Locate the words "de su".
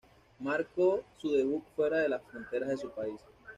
2.69-2.89